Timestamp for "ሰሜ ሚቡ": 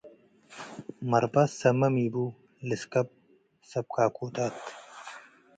1.61-2.15